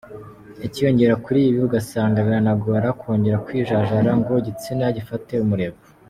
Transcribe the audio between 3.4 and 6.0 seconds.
kwijajajara ngo igitsina gifate umurego.